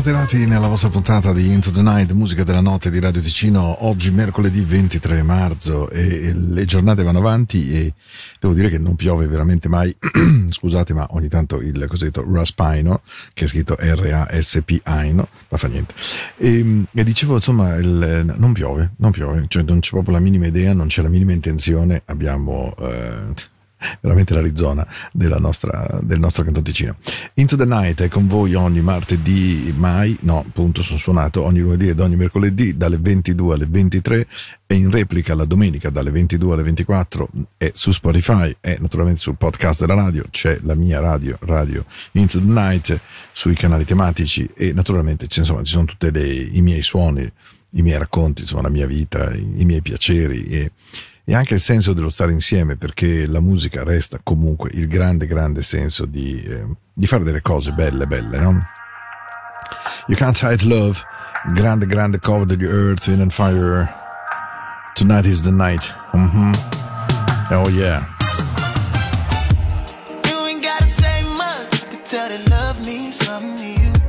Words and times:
Ben 0.00 0.14
atterrati 0.14 0.46
nella 0.46 0.66
vostra 0.66 0.88
puntata 0.88 1.34
di 1.34 1.52
Into 1.52 1.70
the 1.72 1.82
Night, 1.82 2.12
musica 2.12 2.42
della 2.42 2.62
notte 2.62 2.90
di 2.90 2.98
Radio 3.00 3.20
Ticino, 3.20 3.84
oggi 3.84 4.10
mercoledì 4.10 4.64
23 4.64 5.22
marzo 5.22 5.90
e 5.90 6.32
le 6.32 6.64
giornate 6.64 7.02
vanno 7.02 7.18
avanti 7.18 7.70
e 7.70 7.92
devo 8.40 8.54
dire 8.54 8.70
che 8.70 8.78
non 8.78 8.96
piove 8.96 9.26
veramente 9.26 9.68
mai, 9.68 9.94
scusate 10.48 10.94
ma 10.94 11.06
ogni 11.10 11.28
tanto 11.28 11.60
il 11.60 11.84
cosiddetto 11.86 12.24
Raspino, 12.26 13.02
che 13.34 13.44
è 13.44 13.46
scritto 13.46 13.76
R-A-S-P-Aino, 13.78 15.28
ma 15.50 15.58
fa 15.58 15.68
niente. 15.68 15.92
E, 16.38 16.84
e 16.90 17.04
dicevo 17.04 17.34
insomma, 17.34 17.74
il, 17.74 18.34
non 18.38 18.54
piove, 18.54 18.92
non 18.96 19.10
piove, 19.10 19.44
cioè 19.48 19.64
non 19.64 19.80
c'è 19.80 19.90
proprio 19.90 20.14
la 20.14 20.20
minima 20.20 20.46
idea, 20.46 20.72
non 20.72 20.86
c'è 20.86 21.02
la 21.02 21.10
minima 21.10 21.32
intenzione, 21.32 22.00
abbiamo... 22.06 22.74
Eh, 22.78 23.58
veramente 24.00 24.34
l'Arizona 24.34 24.86
nostra, 25.38 25.98
del 26.02 26.18
nostro 26.18 26.44
cantoncino. 26.44 26.96
Into 27.34 27.56
the 27.56 27.64
Night 27.64 28.02
è 28.02 28.08
con 28.08 28.26
voi 28.26 28.54
ogni 28.54 28.80
martedì, 28.80 29.72
mai, 29.76 30.16
no, 30.22 30.44
appunto 30.46 30.82
sono 30.82 30.98
suonato 30.98 31.42
ogni 31.42 31.60
lunedì 31.60 31.88
ed 31.88 32.00
ogni 32.00 32.16
mercoledì 32.16 32.76
dalle 32.76 32.98
22 32.98 33.54
alle 33.54 33.66
23 33.66 34.26
e 34.66 34.74
in 34.74 34.90
replica 34.90 35.34
la 35.34 35.44
domenica 35.44 35.90
dalle 35.90 36.10
22 36.10 36.52
alle 36.52 36.62
24 36.62 37.28
è 37.56 37.70
su 37.74 37.90
Spotify 37.92 38.54
e 38.60 38.76
naturalmente 38.80 39.20
sul 39.20 39.36
podcast 39.36 39.80
della 39.80 39.94
radio, 39.94 40.24
c'è 40.30 40.58
la 40.62 40.74
mia 40.74 41.00
radio, 41.00 41.36
radio 41.40 41.84
Into 42.12 42.38
the 42.38 42.44
Night, 42.44 43.00
sui 43.32 43.54
canali 43.54 43.84
tematici 43.84 44.48
e 44.54 44.72
naturalmente 44.72 45.26
insomma, 45.34 45.62
ci 45.62 45.72
sono 45.72 45.86
tutti 45.86 46.06
i 46.06 46.60
miei 46.60 46.82
suoni, 46.82 47.30
i 47.72 47.82
miei 47.82 47.98
racconti, 47.98 48.42
insomma 48.42 48.62
la 48.62 48.68
mia 48.68 48.86
vita, 48.86 49.32
i, 49.32 49.60
i 49.60 49.64
miei 49.64 49.82
piaceri 49.82 50.44
e 50.44 50.72
e 51.30 51.34
anche 51.36 51.54
il 51.54 51.60
senso 51.60 51.92
dello 51.92 52.08
stare 52.08 52.32
insieme, 52.32 52.74
perché 52.74 53.24
la 53.24 53.38
musica 53.38 53.84
resta 53.84 54.18
comunque 54.20 54.68
il 54.72 54.88
grande, 54.88 55.26
grande 55.26 55.62
senso 55.62 56.04
di, 56.04 56.42
eh, 56.42 56.66
di 56.92 57.06
fare 57.06 57.22
delle 57.22 57.40
cose 57.40 57.70
belle, 57.70 58.08
belle, 58.08 58.40
no? 58.40 58.66
You 60.08 60.18
Can't 60.18 60.40
Hide 60.42 60.66
Love, 60.66 60.98
grande, 61.54 61.86
grande 61.86 62.18
cover 62.18 62.46
degli 62.46 62.64
Earth, 62.64 63.06
Wind 63.06 63.20
and 63.20 63.30
Fire. 63.30 63.88
Tonight 64.96 65.24
is 65.24 65.40
the 65.42 65.52
night. 65.52 65.94
Mm-hmm. 66.16 66.52
Oh 67.52 67.68
yeah. 67.68 68.04
You 70.26 70.48
ain't 70.48 70.64
gotta 70.64 70.84
say 70.84 71.22
much, 71.36 71.92
I 71.92 72.02
tell 72.02 72.28
that 72.28 72.48
love 72.48 72.84
means 72.84 73.14
something 73.14 73.56
to. 73.56 74.00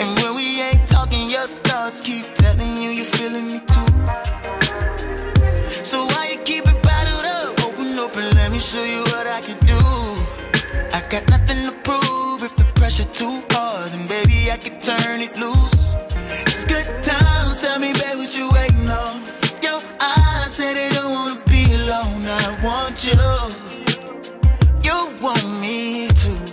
And 0.00 0.18
when 0.18 0.34
we 0.34 0.60
ain't 0.60 0.88
talking, 0.88 1.30
your 1.30 1.46
thoughts 1.46 2.00
keep 2.00 2.26
pressure 12.90 13.12
too 13.12 13.40
hard, 13.50 13.88
then 13.90 14.06
baby 14.08 14.50
I 14.50 14.56
can 14.56 14.80
turn 14.80 15.20
it 15.20 15.36
loose. 15.38 15.94
It's 16.42 16.64
good 16.64 17.02
times. 17.04 17.60
Tell 17.60 17.78
me, 17.78 17.92
baby, 17.92 18.18
what 18.18 18.36
you 18.36 18.50
waiting 18.50 18.90
on? 18.90 19.16
Yo, 19.62 19.78
I 20.00 20.46
said 20.48 20.74
they 20.74 20.90
don't 20.90 21.12
wanna 21.12 21.40
be 21.46 21.72
alone. 21.74 22.26
I 22.26 22.58
want 22.64 23.04
you. 23.04 23.14
You 24.82 25.08
want 25.22 25.60
me 25.60 26.08
to. 26.08 26.49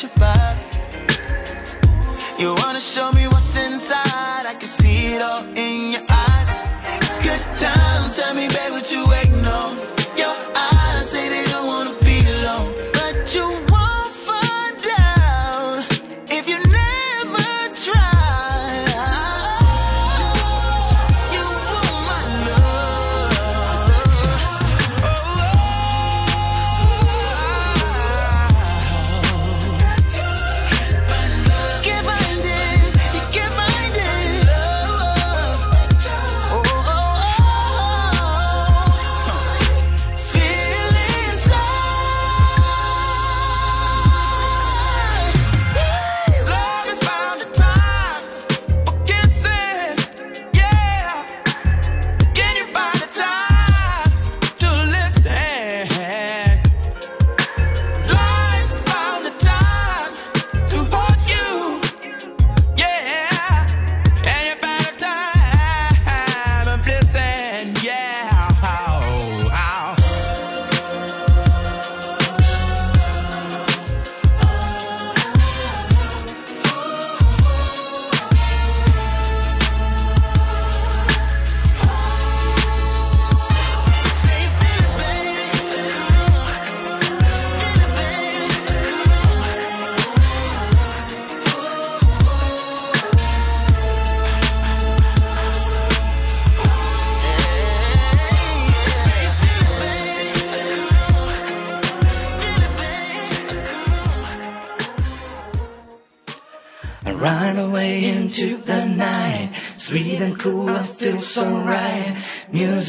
You 0.00 0.37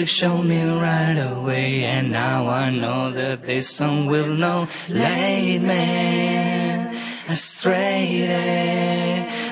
showed 0.10 0.44
me 0.44 0.64
right 0.64 1.20
away, 1.32 1.84
and 1.84 2.12
now 2.12 2.50
I 2.50 2.72
know 2.72 3.12
that 3.12 3.44
this 3.44 3.70
song 3.70 4.08
will 4.08 4.34
know. 4.34 4.68
Lead 4.90 5.62
me 5.62 6.98
astray. 7.30 8.26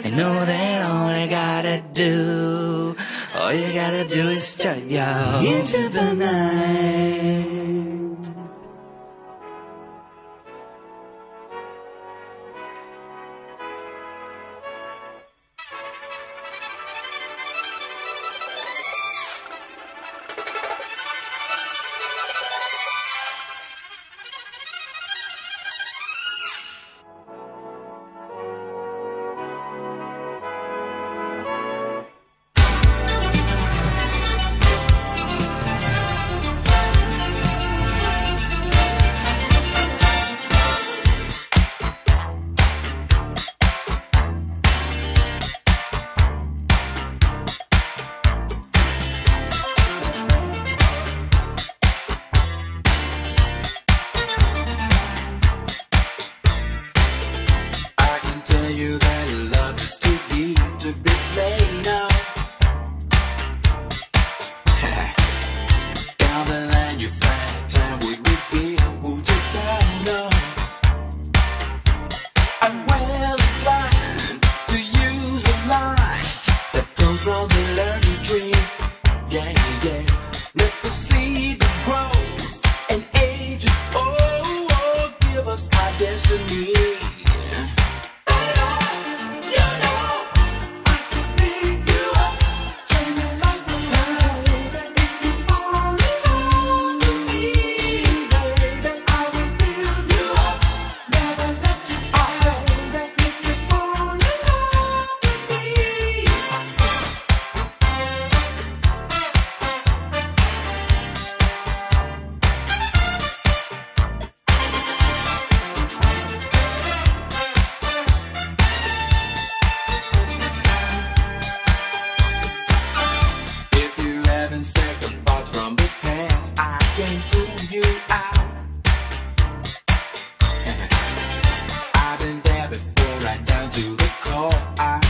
I 0.04 0.10
know 0.10 0.34
that 0.46 0.82
all 0.82 1.08
I 1.08 1.28
gotta 1.28 1.84
do, 1.94 2.96
all 3.36 3.54
you 3.54 3.72
gotta 3.74 4.04
do 4.06 4.30
is 4.30 4.48
start 4.48 4.80
yo 4.80 5.42
into 5.46 5.90
the 5.90 6.14
night. 6.14 7.87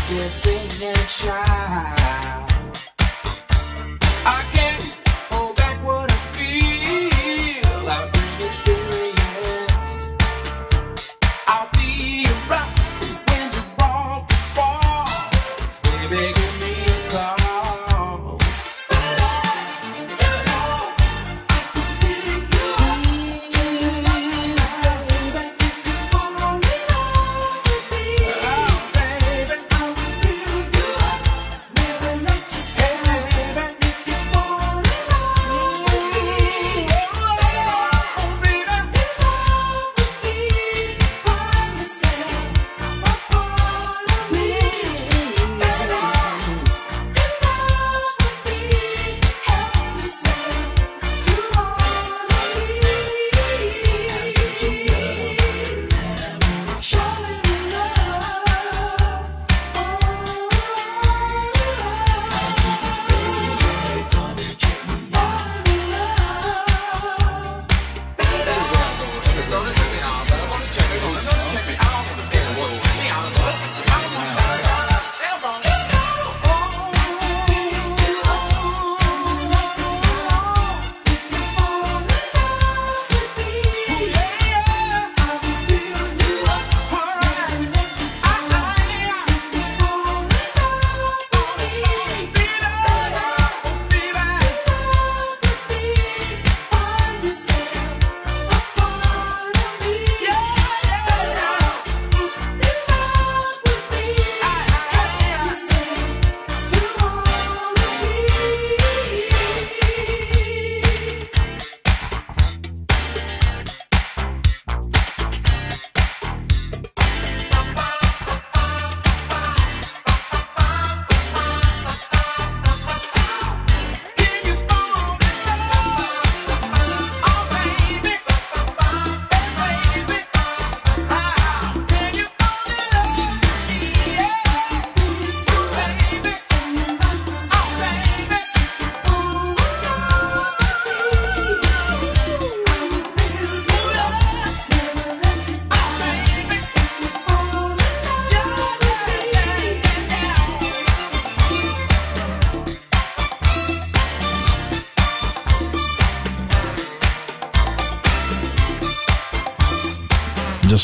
dancing 0.09 0.83
and 0.83 0.97
shy. 1.09 2.26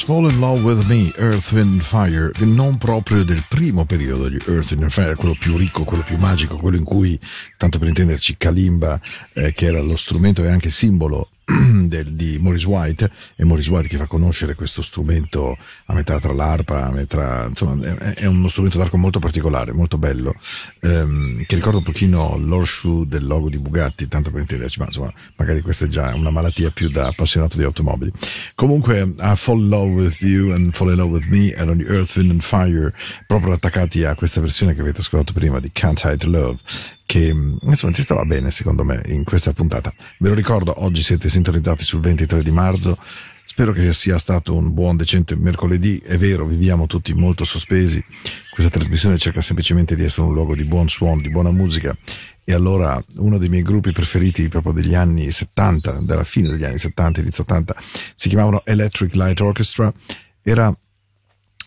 Fall 0.04 0.30
in 0.30 0.38
Love 0.40 0.62
with 0.64 0.86
Me, 0.88 1.14
Earth, 1.16 1.52
Wind 1.54 1.82
Fire, 1.82 2.30
non 2.40 2.78
proprio 2.78 3.24
del 3.24 3.42
primo 3.48 3.86
periodo 3.86 4.28
di 4.28 4.38
Earth, 4.48 4.72
Wind 4.72 4.90
Fire, 4.90 5.16
quello 5.16 5.34
più 5.40 5.56
ricco, 5.56 5.86
quello 5.86 6.04
più 6.04 6.18
magico, 6.18 6.58
quello 6.58 6.76
in 6.76 6.84
cui, 6.84 7.18
tanto 7.56 7.80
per 7.80 7.88
intenderci, 7.88 8.36
Kalimba, 8.36 9.00
eh, 9.36 9.54
che 9.54 9.68
era 9.68 9.80
lo 9.80 9.96
strumento 9.96 10.44
e 10.44 10.50
anche 10.50 10.70
simbolo 10.70 11.30
del, 11.88 12.14
di 12.14 12.38
Maurice 12.40 12.68
White 12.68 13.12
e 13.36 13.44
Maurice 13.44 13.70
White 13.70 13.88
che 13.90 13.98
fa 13.98 14.06
conoscere 14.06 14.56
questo 14.56 14.82
strumento 14.82 15.58
a 15.86 15.94
metà 15.94 16.20
tra 16.20 16.34
l'arpa, 16.34 16.86
a 16.86 16.92
metà, 16.92 17.46
insomma 17.50 17.86
è, 17.86 18.14
è 18.14 18.26
uno 18.26 18.48
strumento 18.48 18.78
d'arco 18.78 18.98
molto 18.98 19.20
particolare, 19.20 19.74
molto 19.74 19.98
bello, 19.98 20.36
ehm, 20.82 21.44
che 21.46 21.56
ricorda 21.56 21.78
un 21.78 21.84
pochino 21.84 22.38
l'horseshoe 22.38 23.08
del 23.08 23.26
logo 23.26 23.50
di 23.50 23.60
Bugatti, 23.60 24.08
tanto 24.08 24.32
per 24.32 24.42
intenderci, 24.42 24.80
ma 24.80 24.86
insomma 24.86 25.14
magari 25.36 25.62
questa 25.62 25.86
è 25.86 25.88
già 25.88 26.14
una 26.14 26.30
malattia 26.30 26.72
più 26.72 26.90
da 26.90 27.08
appassionato 27.08 27.58
di 27.58 27.64
automobili. 27.64 28.12
Comunque 28.56 29.02
I 29.02 29.34
Fall 29.36 29.60
in 29.60 29.68
Love 29.68 29.92
with 29.92 30.22
You 30.22 30.52
and 30.52 30.74
Fall 30.74 30.92
in 30.92 30.96
Love 30.96 31.12
with 31.12 31.28
Me 31.28 31.52
erano 31.52 31.76
di 31.76 31.84
Earth, 31.84 32.16
Wind 32.16 32.32
and 32.32 32.42
Fire, 32.42 32.94
proprio 33.28 33.54
attaccati 33.54 34.04
a 34.04 34.16
questa 34.16 34.40
versione 34.40 34.74
che 34.74 34.82
avete 34.82 35.02
ascoltato 35.02 35.34
prima 35.34 35.60
di 35.60 35.70
Can't 35.72 36.02
Hide 36.04 36.28
Love 36.28 36.58
che 37.06 37.36
insomma 37.62 37.94
ci 37.94 38.02
stava 38.02 38.26
bene 38.26 38.52
secondo 38.52 38.84
me 38.84 39.02
in 39.08 39.24
questa 39.24 39.54
puntata. 39.54 39.94
Ve 40.20 40.30
lo 40.30 40.36
ricordo, 40.36 40.84
oggi 40.84 41.02
siete 41.02 41.30
sintonizzati 41.30 41.84
sul 41.84 42.02
23 42.02 42.44
di 42.44 42.52
marzo. 42.52 42.98
Spero 43.46 43.72
che 43.72 43.94
sia 43.94 44.18
stato 44.18 44.56
un 44.56 44.74
buon, 44.74 44.96
decente 44.96 45.36
mercoledì. 45.36 45.98
È 46.00 46.18
vero, 46.18 46.46
viviamo 46.46 46.88
tutti 46.88 47.14
molto 47.14 47.44
sospesi. 47.44 48.04
Questa 48.52 48.72
trasmissione 48.72 49.18
cerca 49.18 49.42
semplicemente 49.42 49.96
di 49.96 50.04
essere 50.04 50.28
un 50.28 50.34
luogo 50.34 50.56
di 50.56 50.64
buon 50.64 50.88
suono, 50.88 51.22
di 51.22 51.30
buona 51.30 51.52
musica. 51.52 51.96
E 52.44 52.54
allora 52.54 53.02
uno 53.18 53.38
dei 53.38 53.50
miei 53.50 53.62
gruppi 53.62 53.92
preferiti 53.92 54.48
proprio 54.48 54.74
degli 54.74 54.96
anni 54.96 55.30
70, 55.30 56.04
della 56.06 56.24
fine 56.24 56.50
degli 56.50 56.64
anni 56.64 56.80
70, 56.80 57.22
inizio 57.22 57.44
80, 57.44 57.76
si 58.16 58.30
chiamavano 58.30 58.64
Electric 58.66 59.14
Light 59.14 59.40
Orchestra. 59.42 59.94
Era 60.42 60.76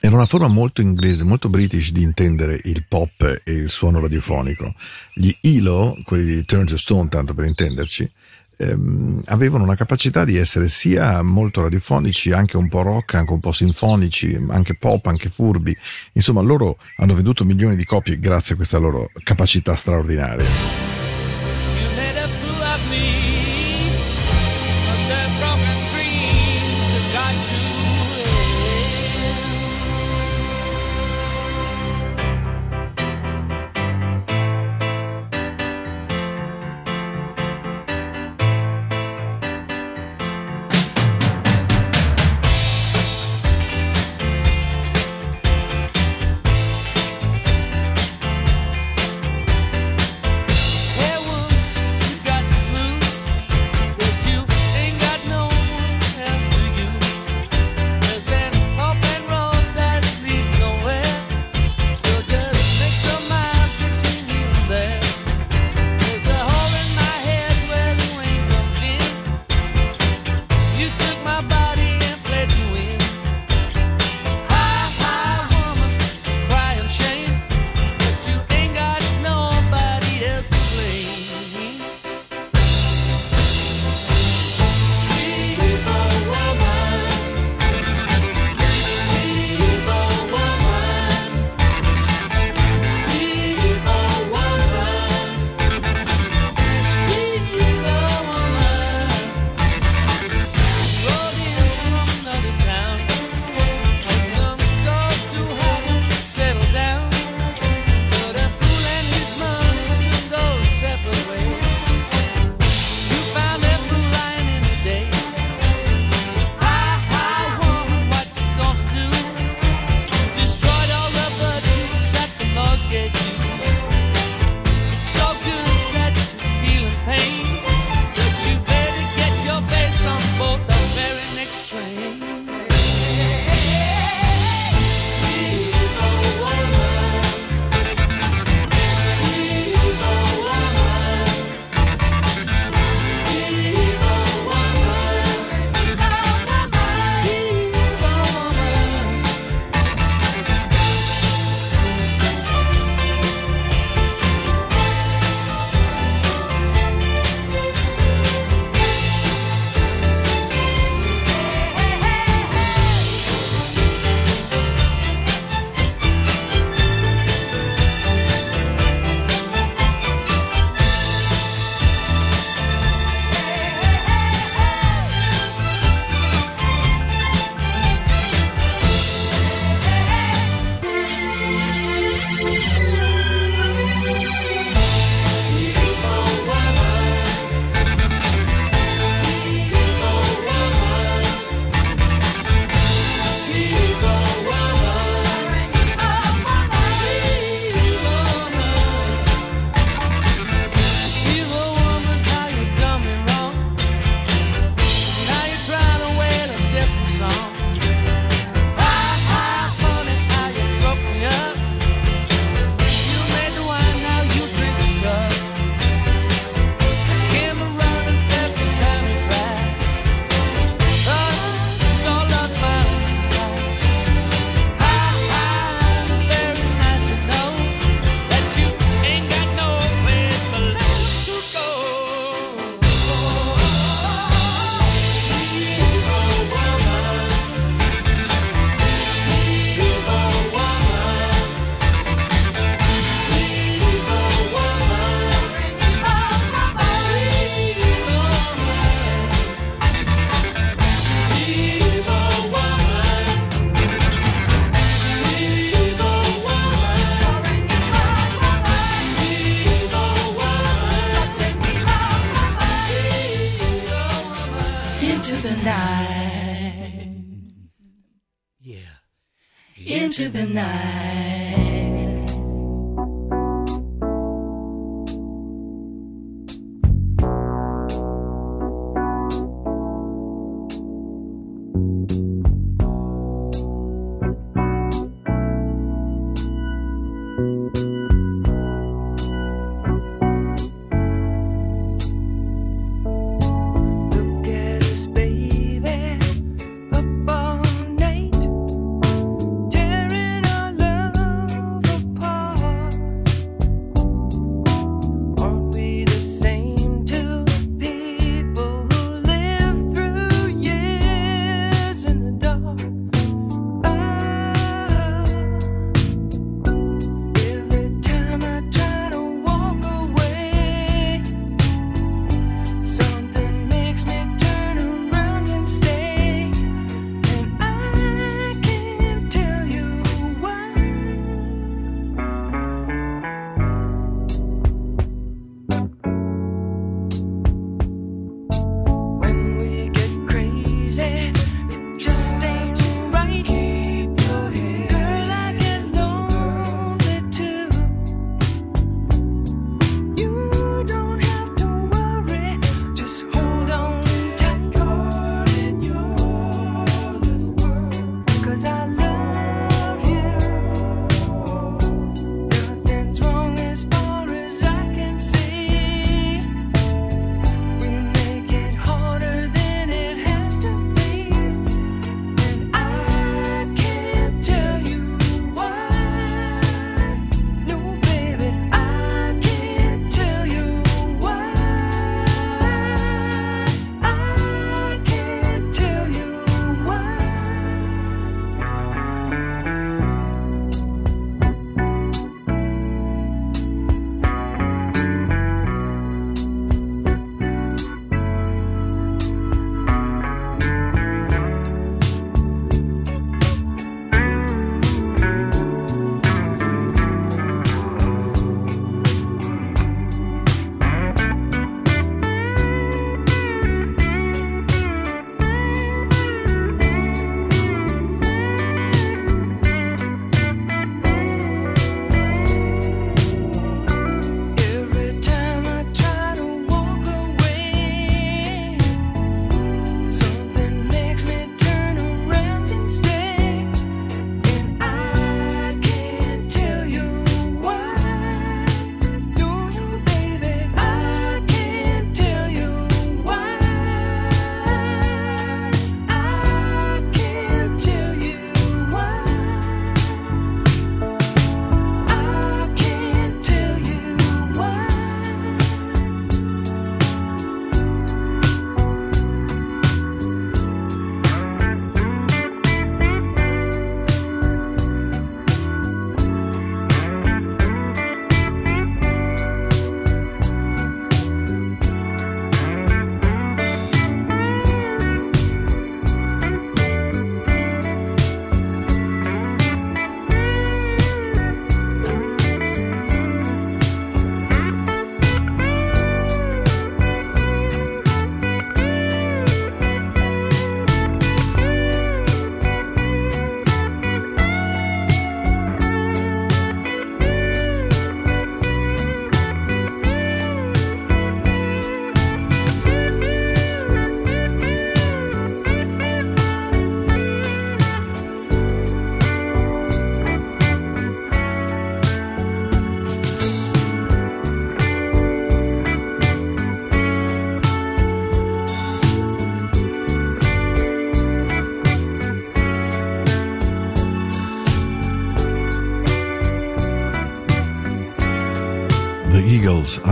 era 0.01 0.15
una 0.15 0.27
forma 0.27 0.49
molto 0.49 0.81
inglese, 0.81 1.25
molto 1.25 1.49
british 1.49 1.91
di 1.91 2.03
intendere 2.03 2.61
il 2.65 2.85
pop 2.87 3.41
e 3.45 3.53
il 3.53 3.71
suono 3.71 4.01
radiofonico. 4.01 4.75
Gli 5.13 5.35
ELO, 5.41 5.99
quelli 6.05 6.25
di 6.25 6.45
Turn 6.45 6.67
to 6.67 6.77
Stone, 6.77 7.09
tanto 7.09 7.35
per 7.35 7.47
intenderci, 7.47 8.11
ehm, 8.59 9.23
avevano 9.27 9.65
una 9.65 9.75
capacità 9.75 10.25
di 10.25 10.37
essere 10.37 10.69
sia 10.69 11.23
molto 11.23 11.63
radiofonici, 11.63 12.33
anche 12.33 12.57
un 12.57 12.69
po' 12.69 12.83
rock, 12.83 13.15
anche 13.15 13.33
un 13.33 13.41
po' 13.41 13.53
sinfonici, 13.53 14.39
anche 14.51 14.77
pop, 14.77 15.07
anche 15.07 15.29
furbi. 15.29 15.77
Insomma, 16.13 16.41
loro 16.41 16.79
hanno 16.97 17.15
venduto 17.15 17.45
milioni 17.45 17.77
di 17.77 17.85
copie 17.85 18.19
grazie 18.19 18.55
a 18.55 18.57
questa 18.57 18.79
loro 18.79 19.11
capacità 19.23 19.75
straordinaria. 19.75 20.96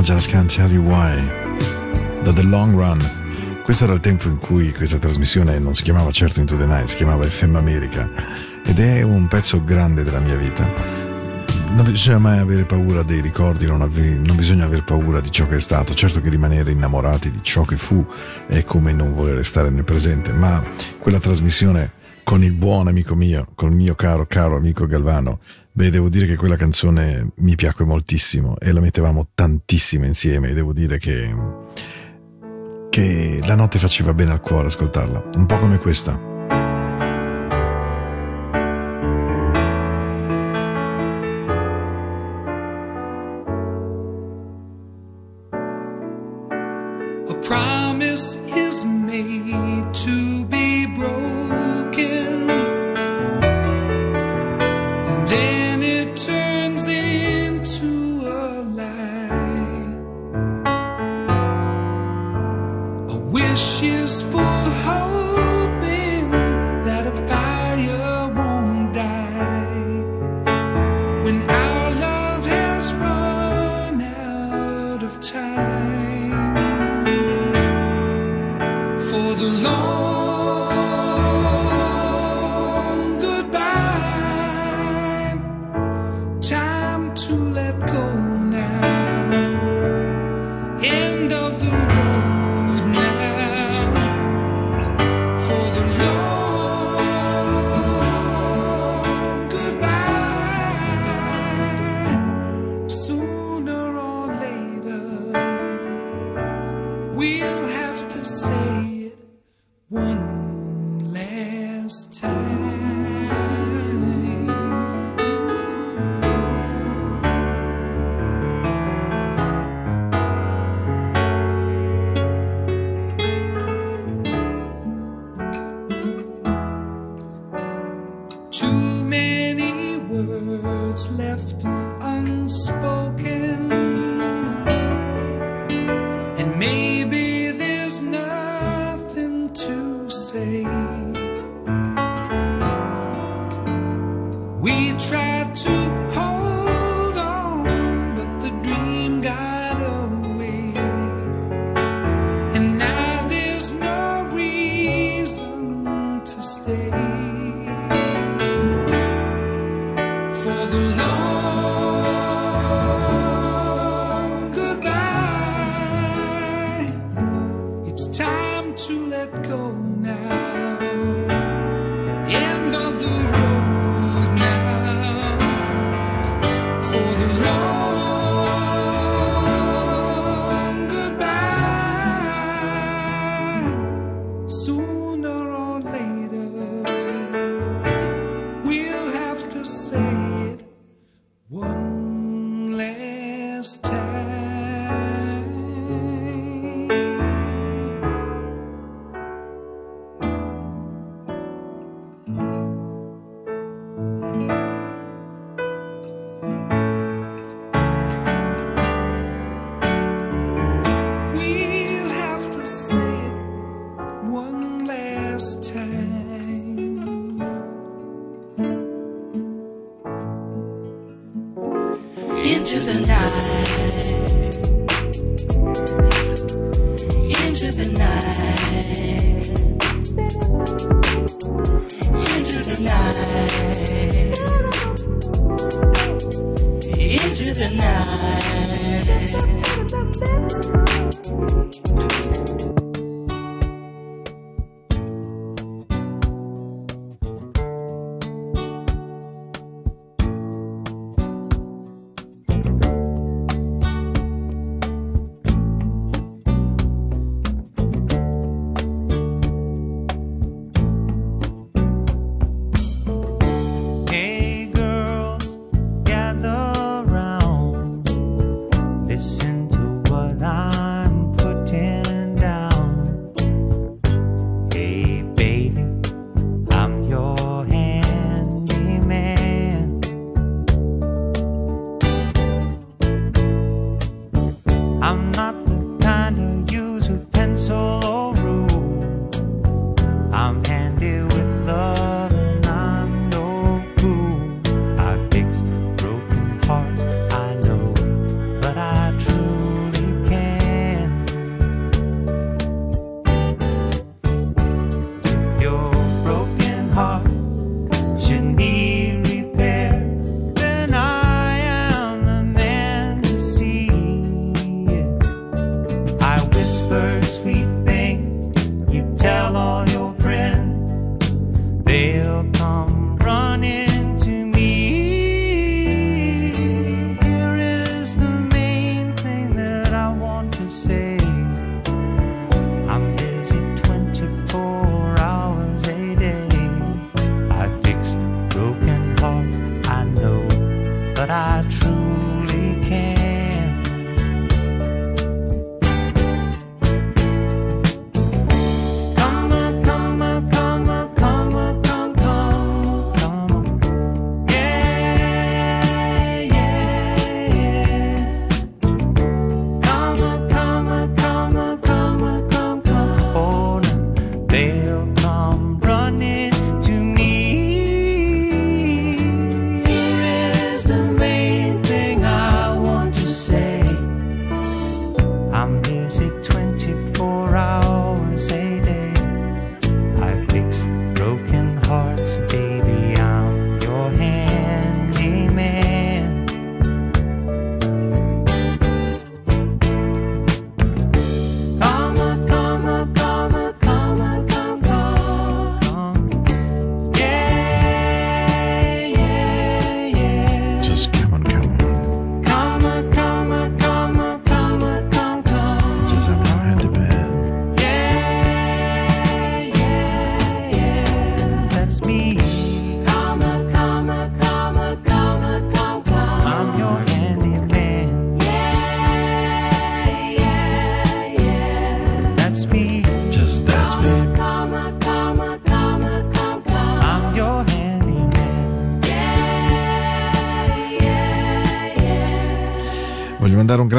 Just 0.04 0.28
Can't 0.28 0.54
Tell 0.54 0.70
You 0.70 0.84
Why, 0.84 1.18
da 2.22 2.30
The 2.30 2.42
Long 2.42 2.74
Run. 2.74 3.62
Questo 3.62 3.84
era 3.84 3.94
il 3.94 4.00
tempo 4.00 4.28
in 4.28 4.36
cui 4.36 4.70
questa 4.70 4.98
trasmissione 4.98 5.58
non 5.58 5.72
si 5.72 5.82
chiamava 5.82 6.10
certo 6.10 6.40
Into 6.40 6.58
the 6.58 6.66
Night, 6.66 6.88
si 6.88 6.96
chiamava 6.96 7.24
FM 7.24 7.56
America 7.56 8.10
ed 8.66 8.80
è 8.80 9.00
un 9.00 9.28
pezzo 9.28 9.64
grande 9.64 10.02
della 10.04 10.20
mia 10.20 10.36
vita. 10.36 10.70
Non 11.70 11.86
bisogna 11.90 12.18
mai 12.18 12.38
avere 12.38 12.66
paura 12.66 13.02
dei 13.02 13.22
ricordi, 13.22 13.64
non, 13.64 13.80
ave- 13.80 14.18
non 14.18 14.36
bisogna 14.36 14.66
aver 14.66 14.84
paura 14.84 15.22
di 15.22 15.30
ciò 15.30 15.48
che 15.48 15.56
è 15.56 15.60
stato. 15.60 15.94
Certo 15.94 16.20
che 16.20 16.28
rimanere 16.28 16.70
innamorati 16.70 17.30
di 17.30 17.42
ciò 17.42 17.62
che 17.62 17.76
fu 17.76 18.06
è 18.46 18.62
come 18.62 18.92
non 18.92 19.14
voler 19.14 19.36
restare 19.36 19.70
nel 19.70 19.84
presente, 19.84 20.34
ma 20.34 20.62
quella 20.98 21.18
trasmissione 21.18 21.92
con 22.24 22.42
il 22.42 22.52
buon 22.52 22.88
amico 22.88 23.14
mio, 23.14 23.46
col 23.54 23.72
mio 23.72 23.94
caro, 23.94 24.26
caro 24.26 24.56
amico 24.56 24.86
Galvano, 24.86 25.40
beh, 25.76 25.90
devo 25.90 26.08
dire 26.08 26.26
che 26.26 26.36
quella 26.36 26.56
canzone 26.56 27.32
mi 27.38 27.56
piacque 27.56 27.84
moltissimo 27.84 28.56
e 28.58 28.70
la 28.70 28.80
mettevamo 28.80 29.28
tantissimo 29.34 30.04
insieme 30.04 30.50
e 30.50 30.54
devo 30.54 30.72
dire 30.72 30.98
che, 30.98 31.34
che 32.90 33.40
la 33.42 33.56
notte 33.56 33.80
faceva 33.80 34.14
bene 34.14 34.30
al 34.30 34.40
cuore 34.40 34.68
ascoltarla, 34.68 35.30
un 35.34 35.46
po' 35.46 35.58
come 35.58 35.78
questa. 35.78 36.33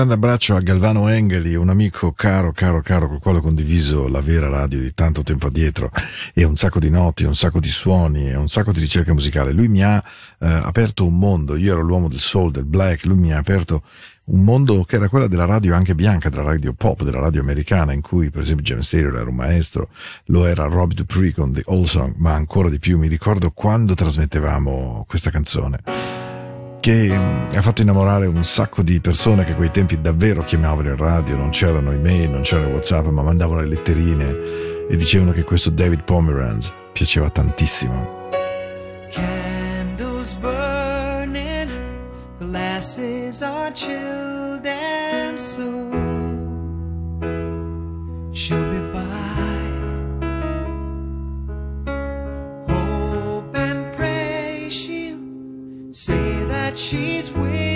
Grande 0.06 0.14
abbraccio 0.14 0.56
a 0.56 0.60
Galvano 0.60 1.08
Engeli, 1.10 1.56
un 1.56 1.70
amico 1.70 2.12
caro, 2.12 2.52
caro, 2.52 2.82
caro, 2.82 3.08
col 3.08 3.20
quale 3.20 3.38
ho 3.40 3.42
condiviso 3.42 4.08
la 4.08 4.22
vera 4.22 4.48
radio 4.48 4.80
di 4.80 4.94
tanto 4.94 5.24
tempo 5.24 5.48
addietro. 5.48 5.90
E 6.34 6.44
un 6.44 6.56
sacco 6.56 6.80
di 6.80 6.92
noti, 6.92 7.24
un 7.24 7.34
sacco 7.34 7.60
di 7.60 7.68
suoni 7.68 8.30
e 8.30 8.36
un 8.36 8.48
sacco 8.48 8.72
di 8.72 8.80
ricerca 8.80 9.14
musicale. 9.14 9.52
Lui 9.52 9.68
mi 9.68 9.84
ha 9.84 9.98
eh, 9.98 10.48
aperto 10.48 11.08
un 11.08 11.18
mondo, 11.18 11.56
io 11.56 11.72
ero 11.72 11.82
l'uomo 11.82 12.08
del 12.08 12.20
soul, 12.20 12.52
del 12.52 12.66
black, 12.66 13.06
lui 13.06 13.18
mi 13.18 13.34
ha 13.34 13.40
aperto 13.40 13.82
un 14.26 14.44
mondo 14.44 14.84
che 14.84 14.98
era 14.98 15.10
quella 15.10 15.28
della 15.28 15.46
radio 15.46 15.74
anche 15.74 15.96
bianca, 15.96 16.30
della 16.30 16.44
radio 16.44 16.74
pop, 16.74 17.02
della 17.02 17.20
radio 17.20 17.42
americana, 17.42 17.92
in 17.92 18.02
cui 18.02 18.30
per 18.30 18.42
esempio 18.42 18.64
James 18.64 18.88
Taylor 18.88 19.16
era 19.16 19.30
un 19.30 19.36
maestro, 19.36 19.90
lo 20.26 20.46
era 20.46 20.66
Rob 20.66 20.94
Dupree 20.94 21.34
con 21.34 21.52
The 21.52 21.64
Old 21.66 21.88
Song, 21.88 22.14
ma 22.18 22.34
ancora 22.34 22.70
di 22.70 22.78
più 22.78 23.00
mi 23.00 23.08
ricordo 23.08 23.50
quando 23.52 23.96
trasmettevamo 23.96 25.06
questa 25.08 25.32
canzone 25.32 26.25
che 26.86 27.10
mm, 27.10 27.48
ha 27.56 27.64
fatto 27.64 27.82
innamorare 27.82 28.28
un 28.28 28.44
sacco 28.44 28.84
di 28.84 29.02
persone 29.02 29.44
che 29.44 29.54
a 29.54 29.56
quei 29.56 29.72
tempi 29.72 30.00
davvero 30.00 30.44
chiamavano 30.44 30.90
in 30.90 30.98
radio, 30.98 31.36
non 31.36 31.50
c'erano 31.50 31.92
email, 31.92 32.30
non 32.30 32.42
c'era 32.42 32.68
Whatsapp, 32.68 33.08
ma 33.08 33.24
mandavano 33.24 33.62
le 33.62 33.70
letterine 33.70 34.38
e 34.88 34.96
dicevano 34.96 35.32
che 35.32 35.44
questo 35.44 35.72
David 35.72 36.04
Pomeranz 36.04 36.72
piaceva 36.94 37.28
tantissimo. 37.32 38.30
Candles 39.10 40.36
burning, 40.36 41.72
glasses 42.38 43.42
are 43.42 43.72
chilled, 43.72 44.68
and 44.68 45.40
soon 45.40 46.06
she's 56.76 57.32
willing 57.32 57.75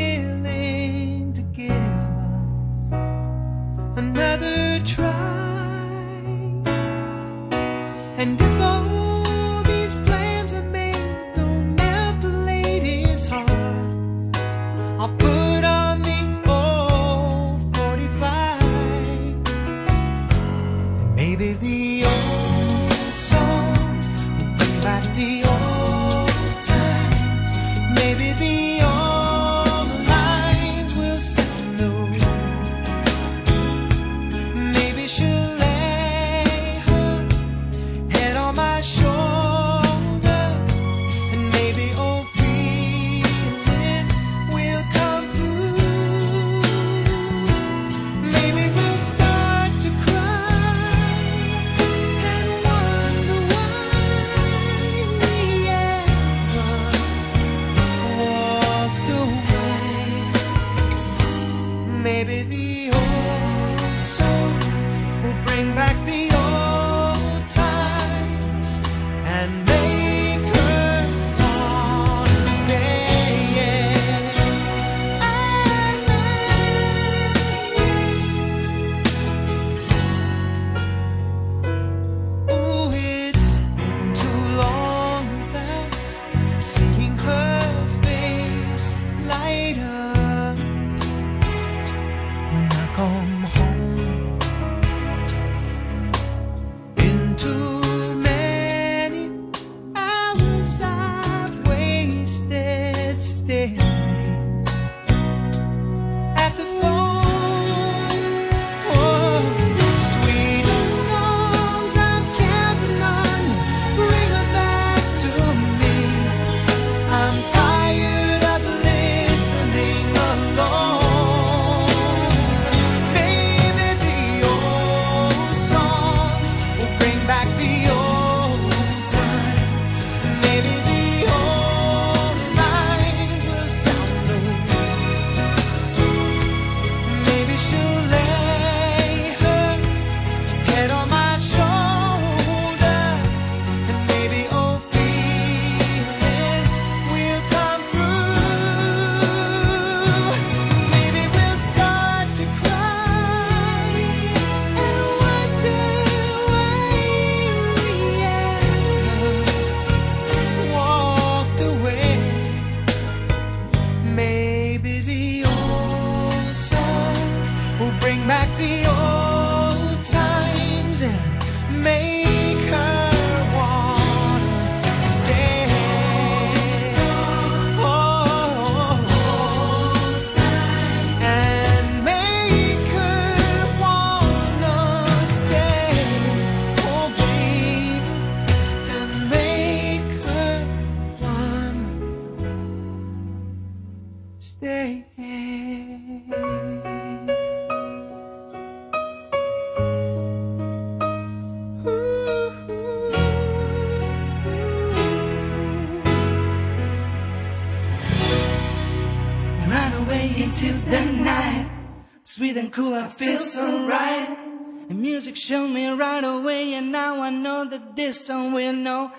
right 215.97 216.23
away, 216.23 216.73
and 216.73 216.91
now 216.91 217.21
I 217.21 217.29
know 217.29 217.65
that 217.65 217.95
this 217.95 218.25
song 218.25 218.53
will 218.53 218.73
know. 218.73 219.11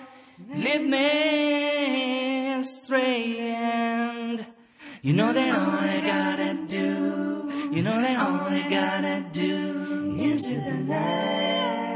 Lead 0.53 0.87
me 0.89 2.53
astray, 2.53 3.37
and 3.39 4.45
you 5.01 5.13
know 5.13 5.31
that 5.31 5.49
all 5.57 5.79
I 5.79 6.01
gotta 6.13 6.53
do, 6.67 7.51
you 7.75 7.83
know 7.83 8.01
that 8.05 8.17
all 8.19 8.47
I 8.49 8.67
gotta 8.69 9.25
do 9.31 10.17
into 10.19 10.55
the 10.61 10.73
night. 10.73 11.90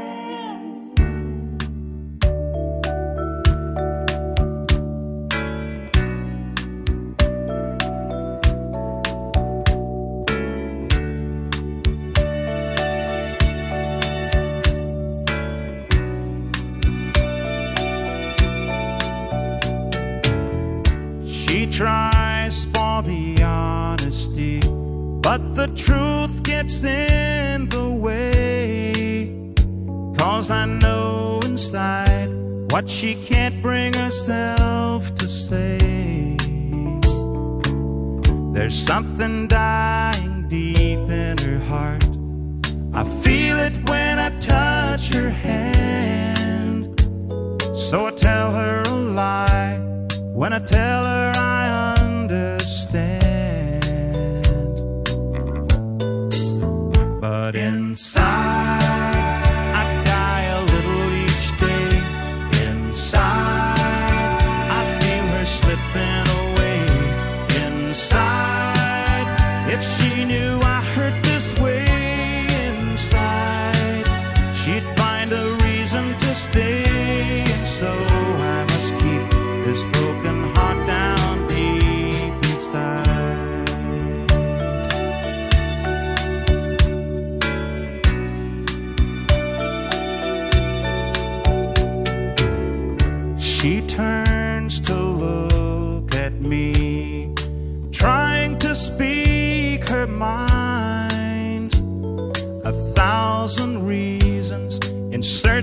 But 25.36 25.54
the 25.54 25.66
truth 25.74 26.42
gets 26.42 26.82
in 26.82 27.68
the 27.68 27.90
way. 27.90 29.52
Cause 30.16 30.50
I 30.50 30.64
know 30.64 31.40
inside 31.44 32.30
what 32.70 32.88
she 32.88 33.16
can't 33.16 33.60
bring 33.60 33.92
herself 33.92 35.14
to 35.16 35.28
say. 35.28 36.36
There's 38.54 38.78
something 38.78 39.46
dying 39.46 40.48
deep 40.48 41.04
in 41.10 41.36
her 41.38 41.58
heart. 41.68 42.04
I 42.94 43.04
feel 43.22 43.58
it 43.58 43.74
when 43.90 44.18
I 44.18 44.30
touch 44.40 45.12
her 45.12 45.28
hand. 45.28 46.98
So 47.74 48.06
I 48.06 48.10
tell 48.12 48.50
her 48.52 48.82
a 48.86 48.94
lie 48.94 49.76
when 50.32 50.54
I 50.54 50.60
tell 50.60 51.04
her 51.04 51.25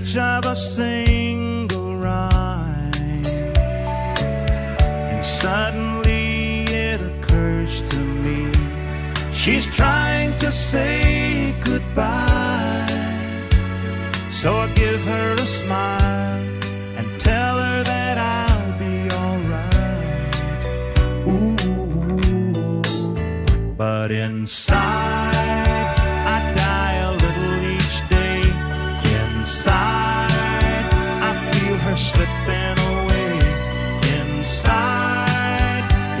search 0.00 0.16
of 0.16 0.44
a 0.46 0.56
single 0.56 1.96
rhyme. 1.96 3.24
And 5.12 5.24
suddenly 5.24 6.64
it 6.64 7.00
occurs 7.00 7.80
to 7.82 8.00
me 8.00 8.50
she's 9.32 9.70
trying 9.76 10.36
to 10.38 10.50
say 10.50 11.54
goodbye. 11.62 12.88
So 14.30 14.56
I 14.56 14.66
give 14.74 15.00
her 15.04 15.34
a 15.34 15.46
smile 15.60 16.42
and 16.98 17.20
tell 17.20 17.58
her 17.58 17.82
that 17.84 18.18
I'll 18.18 18.78
be 18.84 19.08
alright. 19.22 20.36
Ooh, 21.28 21.56
but 23.76 24.10
inside, 24.10 24.83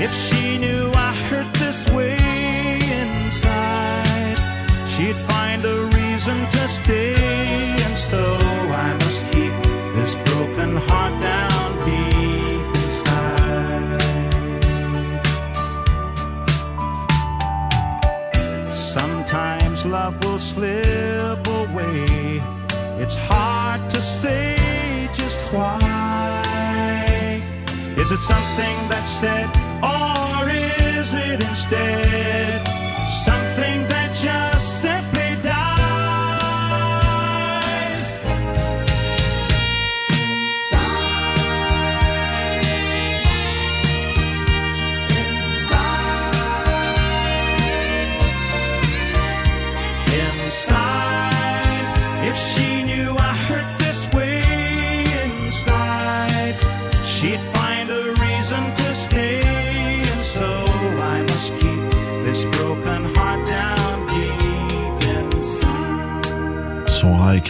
if 0.04 0.12
she 0.12 0.58
knew 0.58 0.90
I 0.94 1.12
hurt 1.28 1.50
this 1.54 1.80
way 1.90 2.16
inside, 3.00 4.36
she'd 4.86 5.16
find 5.30 5.64
a 5.64 5.86
reason 5.96 6.36
to 6.54 6.68
stay. 6.68 7.14
And 7.86 7.96
so 7.96 8.36
I 8.86 8.92
must 9.02 9.22
keep 9.32 9.54
this 9.96 10.14
broken 10.26 10.76
heart 10.88 11.14
down 11.30 11.68
deep 11.88 12.66
inside. 12.84 14.02
Sometimes 18.74 19.86
love 19.86 20.22
will 20.22 20.38
slip 20.38 21.46
away. 21.62 22.42
It's 23.02 23.16
hard 23.16 23.80
to 23.90 24.02
say 24.02 25.08
just 25.14 25.40
why. 25.52 26.03
Is 28.04 28.12
it 28.12 28.18
something 28.18 28.88
that's 28.90 29.10
said, 29.10 29.48
or 29.82 30.46
is 30.50 31.14
it 31.14 31.42
instead? 31.42 32.60
Something 33.08 33.43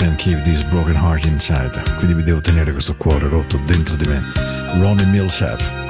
can 0.05 0.17
keep 0.17 0.45
this 0.45 0.63
broken 0.65 0.95
heart 0.95 1.25
inside. 1.25 1.71
Quindi 1.97 2.15
mi 2.15 2.23
devo 2.23 2.41
tenere 2.41 2.73
questo 2.73 2.95
cuore 2.95 3.27
rotto 3.29 3.57
dentro 3.65 3.97
di 3.97 4.07
me. 4.07 4.23
Ronnie 4.79 5.07
Millsap. 5.07 5.84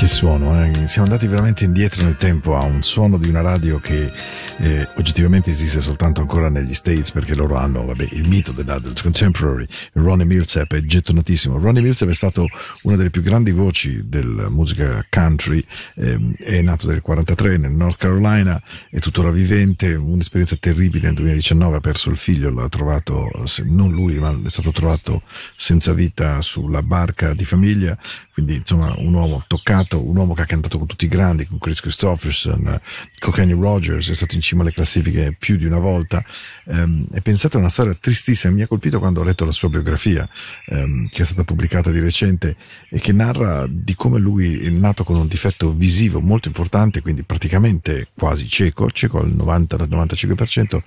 Che 0.00 0.08
suono, 0.08 0.58
eh? 0.64 0.86
siamo 0.86 1.08
andati 1.08 1.26
veramente 1.26 1.64
indietro 1.64 2.02
nel 2.04 2.16
tempo 2.16 2.56
a 2.56 2.64
un 2.64 2.82
suono 2.82 3.18
di 3.18 3.28
una 3.28 3.42
radio 3.42 3.78
che 3.80 4.10
eh, 4.56 4.88
oggettivamente 4.94 5.50
esiste 5.50 5.82
soltanto 5.82 6.22
ancora 6.22 6.48
negli 6.48 6.72
States 6.72 7.10
perché 7.10 7.34
loro 7.34 7.56
hanno 7.56 7.84
vabbè, 7.84 8.08
il 8.12 8.26
mito 8.26 8.52
della, 8.52 8.78
del 8.78 8.94
contemporary. 8.98 9.66
Ronnie 9.92 10.24
Millsap 10.24 10.72
è 10.72 10.80
gettonatissimo. 10.80 11.58
Ronnie 11.58 11.82
Millsap 11.82 12.08
è 12.08 12.14
stato 12.14 12.46
una 12.84 12.96
delle 12.96 13.10
più 13.10 13.20
grandi 13.20 13.50
voci 13.50 14.08
della 14.08 14.48
musica 14.48 15.04
country, 15.10 15.62
ehm, 15.96 16.34
è 16.38 16.62
nato 16.62 16.88
nel 16.88 17.02
43 17.02 17.58
nel 17.58 17.72
North 17.72 17.98
Carolina, 17.98 18.58
è 18.88 19.00
tuttora 19.00 19.30
vivente, 19.30 19.94
un'esperienza 19.96 20.56
terribile 20.56 21.08
nel 21.08 21.16
2019, 21.16 21.76
ha 21.76 21.80
perso 21.80 22.08
il 22.08 22.16
figlio, 22.16 22.48
l'ha 22.48 22.70
trovato, 22.70 23.28
non 23.64 23.92
lui, 23.92 24.18
ma 24.18 24.34
è 24.46 24.48
stato 24.48 24.72
trovato 24.72 25.20
senza 25.56 25.92
vita 25.92 26.40
sulla 26.40 26.82
barca 26.82 27.34
di 27.34 27.44
famiglia, 27.44 27.98
quindi 28.40 28.56
insomma 28.56 28.94
un 28.96 29.12
uomo 29.12 29.44
toccato, 29.46 30.02
un 30.02 30.16
uomo 30.16 30.32
che 30.32 30.42
ha 30.42 30.46
cantato 30.46 30.78
con 30.78 30.86
tutti 30.86 31.04
i 31.04 31.08
grandi, 31.08 31.46
con 31.46 31.58
Chris 31.58 31.80
Christopherson, 31.80 32.80
con 33.18 33.32
Kenny 33.32 33.52
Rogers, 33.52 34.08
è 34.08 34.14
stato 34.14 34.34
in 34.34 34.40
cima 34.40 34.62
alle 34.62 34.72
classifiche 34.72 35.36
più 35.38 35.56
di 35.56 35.66
una 35.66 35.78
volta. 35.78 36.24
Ehm, 36.68 37.06
e 37.12 37.20
pensate 37.20 37.56
a 37.56 37.60
una 37.60 37.68
storia 37.68 37.94
tristissima, 37.94 38.52
mi 38.54 38.62
ha 38.62 38.66
colpito 38.66 38.98
quando 38.98 39.20
ho 39.20 39.24
letto 39.24 39.44
la 39.44 39.52
sua 39.52 39.68
biografia, 39.68 40.26
ehm, 40.68 41.08
che 41.10 41.22
è 41.22 41.24
stata 41.24 41.44
pubblicata 41.44 41.90
di 41.90 42.00
recente 42.00 42.56
e 42.88 42.98
che 42.98 43.12
narra 43.12 43.66
di 43.68 43.94
come 43.94 44.18
lui 44.18 44.58
è 44.60 44.70
nato 44.70 45.04
con 45.04 45.16
un 45.16 45.28
difetto 45.28 45.74
visivo 45.74 46.20
molto 46.20 46.48
importante, 46.48 47.02
quindi 47.02 47.22
praticamente 47.24 48.08
quasi 48.16 48.48
cieco, 48.48 48.90
cieco 48.90 49.18
al 49.18 49.30
90-95%, 49.30 50.82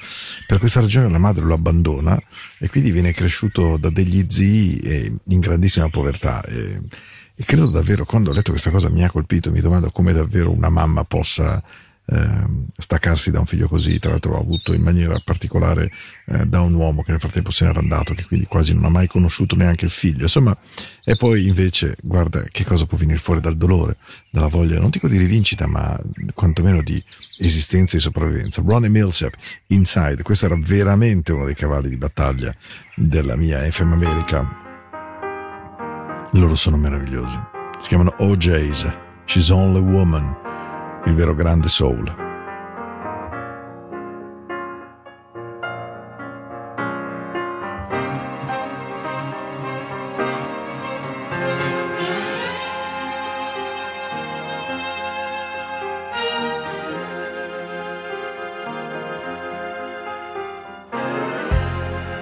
per 0.47 0.57
questa 0.57 0.81
ragione 0.81 1.07
la 1.07 1.19
madre 1.19 1.45
lo 1.45 1.53
abbandona 1.53 2.19
e 2.57 2.67
quindi 2.67 2.91
viene 2.91 3.13
cresciuto 3.13 3.77
da 3.77 3.91
degli 3.91 4.25
zii 4.27 4.77
eh, 4.79 5.13
in 5.25 5.39
grandissima 5.39 5.87
povertà. 5.89 6.43
E 7.35 7.43
credo 7.45 7.69
davvero, 7.69 8.05
quando 8.05 8.29
ho 8.29 8.33
letto 8.33 8.51
questa 8.51 8.69
cosa 8.69 8.89
mi 8.89 9.03
ha 9.03 9.09
colpito, 9.09 9.51
mi 9.51 9.59
domando 9.59 9.89
come 9.89 10.13
davvero 10.13 10.51
una 10.51 10.69
mamma 10.69 11.03
possa 11.03 11.61
ehm, 12.05 12.67
staccarsi 12.77 13.31
da 13.31 13.39
un 13.39 13.45
figlio 13.45 13.67
così, 13.67 13.97
tra 13.97 14.11
l'altro 14.11 14.37
avuto 14.37 14.73
in 14.73 14.81
maniera 14.81 15.19
particolare 15.23 15.91
eh, 16.27 16.45
da 16.45 16.61
un 16.61 16.73
uomo 16.73 17.01
che 17.01 17.11
nel 17.11 17.19
frattempo 17.19 17.51
se 17.51 17.65
n'era 17.65 17.79
andato, 17.79 18.13
che 18.13 18.25
quindi 18.25 18.45
quasi 18.45 18.73
non 18.73 18.85
ha 18.85 18.89
mai 18.89 19.07
conosciuto 19.07 19.55
neanche 19.55 19.85
il 19.85 19.91
figlio, 19.91 20.23
insomma, 20.23 20.55
e 21.03 21.15
poi 21.15 21.47
invece 21.47 21.95
guarda 22.01 22.43
che 22.43 22.63
cosa 22.63 22.85
può 22.85 22.97
venire 22.97 23.17
fuori 23.17 23.39
dal 23.39 23.57
dolore, 23.57 23.97
dalla 24.29 24.47
voglia, 24.47 24.79
non 24.79 24.89
dico 24.89 25.07
di 25.07 25.17
rivincita, 25.17 25.65
ma 25.67 25.99
quantomeno 26.33 26.81
di 26.81 27.03
esistenza 27.39 27.97
e 27.97 27.99
sopravvivenza. 27.99 28.61
Ronnie 28.63 28.89
Millsap, 28.89 29.33
Inside, 29.67 30.21
questo 30.21 30.45
era 30.45 30.57
veramente 30.59 31.31
uno 31.31 31.45
dei 31.45 31.55
cavalli 31.55 31.89
di 31.89 31.97
battaglia 31.97 32.53
della 32.95 33.35
mia 33.35 33.59
FM 33.69 33.91
America. 33.91 34.62
Loro 36.35 36.55
sono 36.55 36.77
meravigliosi. 36.77 37.39
Si 37.77 37.89
chiamano 37.89 38.11
OJs, 38.17 38.91
She's 39.25 39.49
Only 39.49 39.81
Woman, 39.81 40.35
il 41.05 41.13
vero 41.13 41.35
grande 41.35 41.67
soul. 41.67 42.03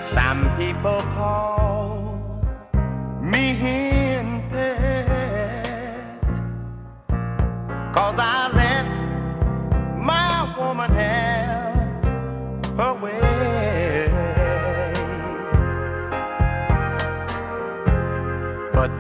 Some 0.02 0.52
people 0.58 1.02
call 1.14 2.42
me 3.22 3.54
here. 3.54 3.91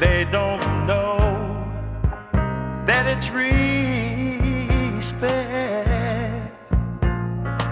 they 0.02 0.26
don't 0.32 0.64
know 0.88 1.64
that 2.88 3.06
it's 3.06 3.30
respect 3.30 3.62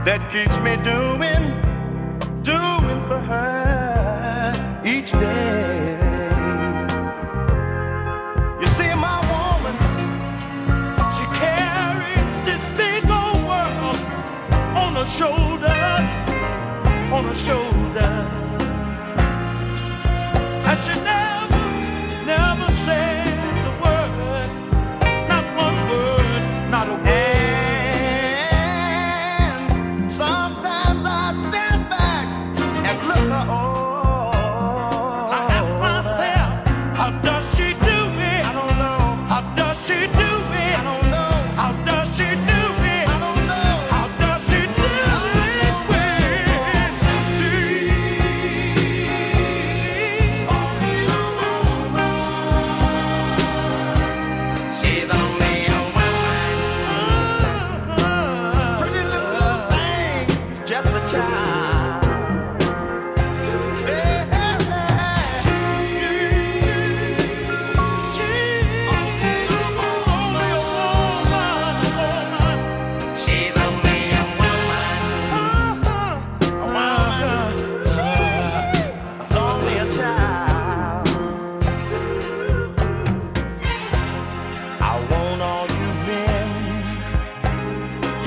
that 0.06 0.22
keeps 0.32 0.58
me 0.60 0.76
doing, 0.94 1.44
doing 2.44 3.00
for 3.08 3.20
her 3.20 4.54
each 4.86 5.12
day. 5.12 5.98
You 8.62 8.68
see, 8.68 8.94
my 9.08 9.18
woman, 9.34 9.76
she 11.16 11.26
carries 11.44 12.32
this 12.46 12.64
big 12.78 13.04
old 13.10 13.42
world 13.50 14.00
on 14.78 14.94
her 15.00 15.10
shoulders, 15.20 16.08
on 17.12 17.26
her 17.26 17.34
shoulders. 17.34 18.19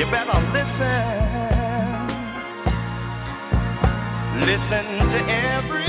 You 0.03 0.11
better 0.11 0.41
listen. 0.53 0.89
Listen 4.41 4.85
to 5.11 5.19
every 5.29 5.82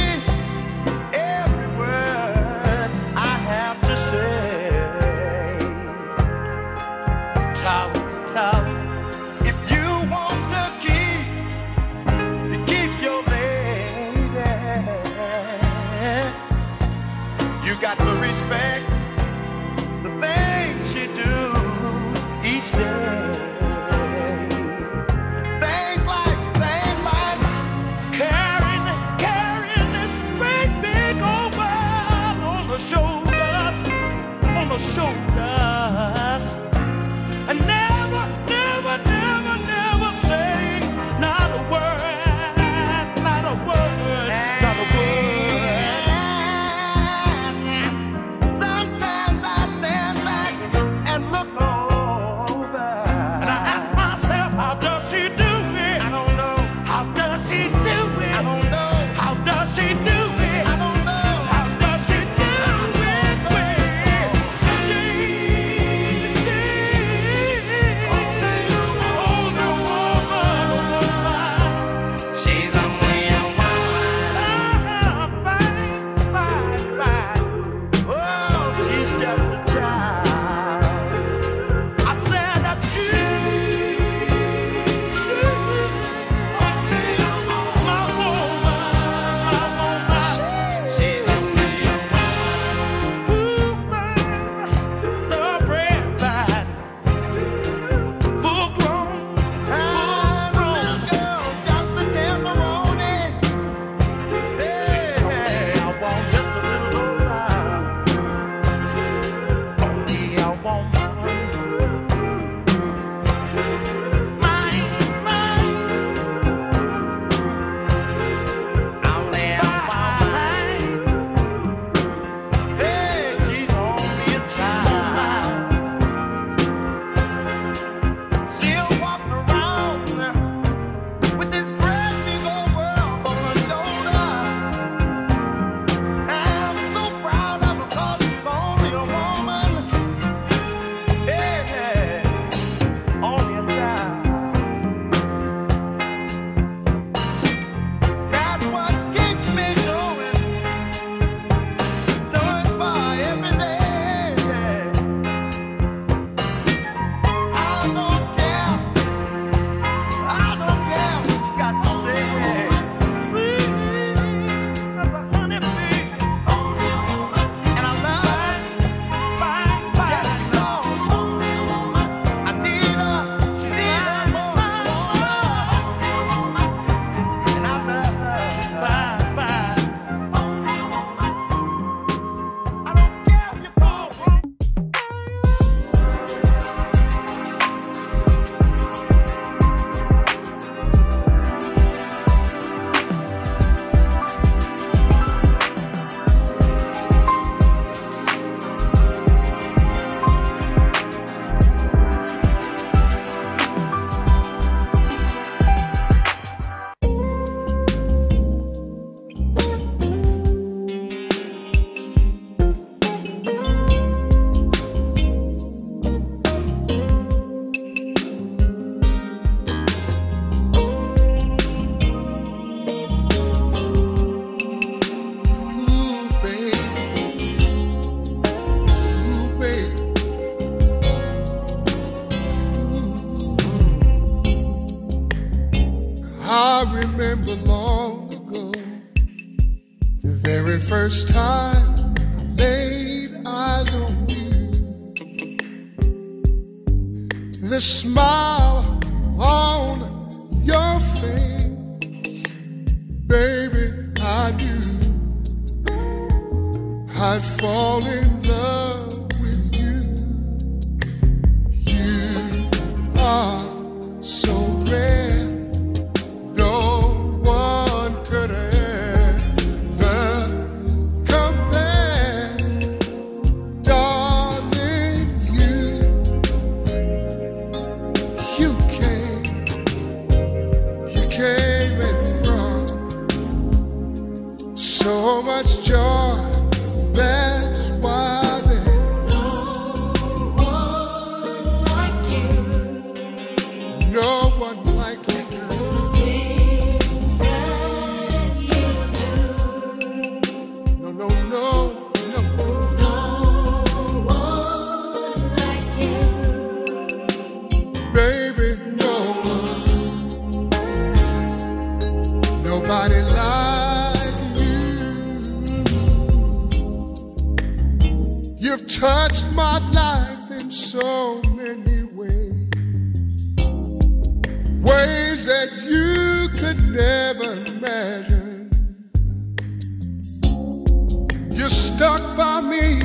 You 331.64 331.70
stuck 331.70 332.36
by 332.36 332.60
me 332.60 333.00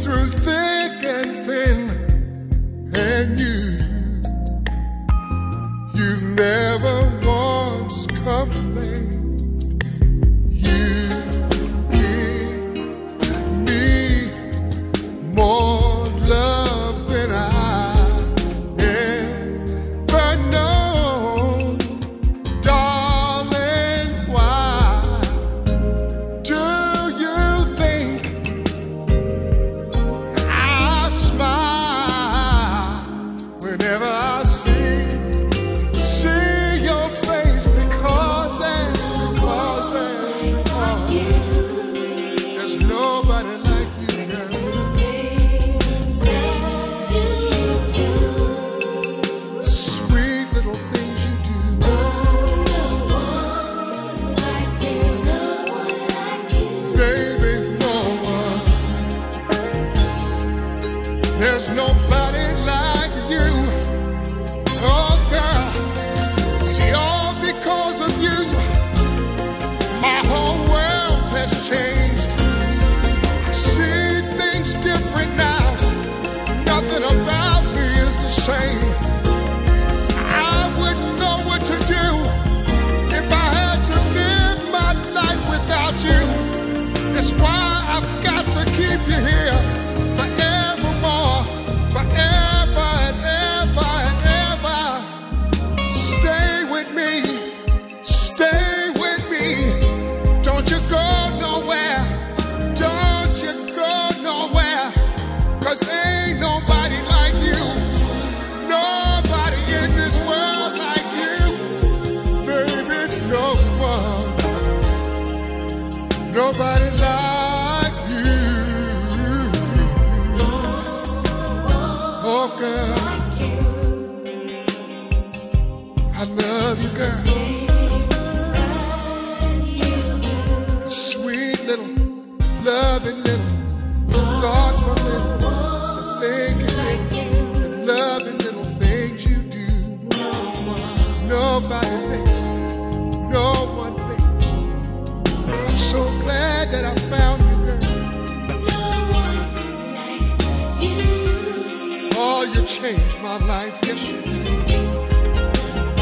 through 0.00 0.26
thick 0.26 1.02
and 1.02 1.36
thin, 1.44 1.90
and 2.94 3.40
you, 3.40 3.58
you 5.96 6.28
never. 6.36 6.73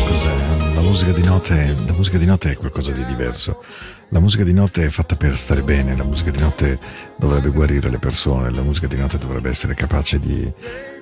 Cos'è? 0.09 0.75
La 0.75 0.81
musica, 0.81 1.13
di 1.13 1.23
notte, 1.23 1.77
la 1.87 1.93
musica 1.93 2.19
di 2.19 2.27
notte 2.27 2.51
è 2.51 2.57
qualcosa 2.57 2.91
di 2.91 3.05
diverso. 3.05 3.63
La 4.09 4.19
musica 4.19 4.43
di 4.43 4.53
notte 4.53 4.87
è 4.87 4.89
fatta 4.89 5.15
per 5.15 5.37
stare 5.37 5.63
bene, 5.63 5.97
la 5.97 6.03
musica 6.03 6.33
di 6.33 6.41
notte 6.41 6.81
dovrebbe 7.15 7.51
guarire 7.51 7.91
le 7.91 8.01
persone, 8.01 8.51
la 8.51 8.63
musica 8.63 8.89
di 8.89 8.97
notte 8.97 9.19
dovrebbe 9.19 9.51
essere 9.51 9.75
capace 9.75 10.19
di 10.19 10.53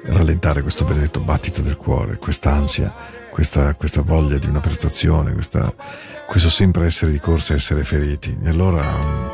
rallentare 0.05 0.61
questo 0.61 0.85
benedetto 0.85 1.21
battito 1.21 1.63
del 1.63 1.79
cuore, 1.79 2.19
questa 2.19 2.53
ansia, 2.53 2.95
questa 3.31 3.75
voglia 4.03 4.37
di 4.37 4.47
una 4.47 4.61
prestazione, 4.61 5.33
questa, 5.33 5.73
questo 6.29 6.51
sempre 6.51 6.85
essere 6.85 7.13
di 7.13 7.19
corsa 7.19 7.55
e 7.55 7.57
essere 7.57 7.83
feriti. 7.83 8.37
E 8.45 8.49
allora 8.51 8.83
mm, 8.83 9.27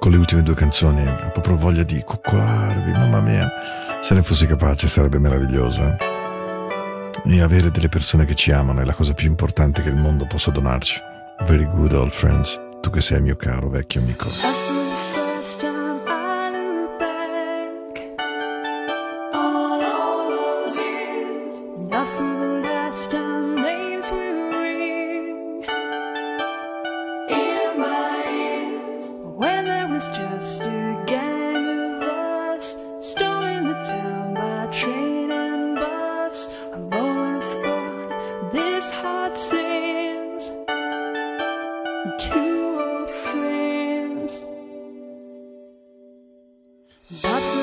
con 0.00 0.10
le 0.10 0.16
ultime 0.16 0.42
due 0.42 0.54
canzoni 0.56 1.06
ho 1.06 1.30
proprio 1.30 1.56
voglia 1.56 1.84
di 1.84 2.02
coccolarvi, 2.04 2.90
mamma 2.90 3.20
mia. 3.20 3.48
Se 4.00 4.14
ne 4.14 4.22
fossi 4.22 4.46
capace 4.46 4.88
sarebbe 4.88 5.18
meraviglioso. 5.18 5.82
Eh? 5.82 7.34
E 7.34 7.42
avere 7.42 7.70
delle 7.70 7.88
persone 7.88 8.24
che 8.24 8.34
ci 8.34 8.52
amano 8.52 8.80
è 8.80 8.84
la 8.84 8.94
cosa 8.94 9.14
più 9.14 9.28
importante 9.28 9.82
che 9.82 9.88
il 9.88 9.96
mondo 9.96 10.26
possa 10.26 10.50
donarci. 10.50 11.00
Very 11.46 11.66
good 11.66 11.92
old 11.92 12.12
friends, 12.12 12.60
tu 12.80 12.90
che 12.90 13.00
sei 13.00 13.20
mio 13.20 13.36
caro 13.36 13.68
vecchio 13.68 14.00
amico. 14.00 14.28
But 47.08 47.55